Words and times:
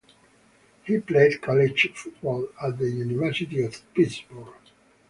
He 0.83 0.97
played 0.97 1.43
college 1.43 1.91
football 1.93 2.47
at 2.59 2.79
the 2.79 2.89
University 2.89 3.61
of 3.61 3.79
Pittsburgh. 3.93 4.51